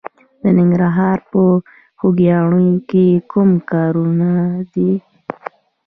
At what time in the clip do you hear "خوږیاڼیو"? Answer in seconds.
1.99-2.77